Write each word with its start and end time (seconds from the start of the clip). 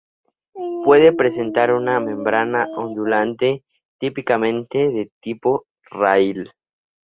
Pueden 0.83 1.15
presentar 1.15 1.71
una 1.71 1.99
membrana 1.99 2.65
ondulante 2.75 3.63
típicamente 3.99 4.89
de 4.89 5.11
tipo 5.19 5.67
rail. 5.91 6.49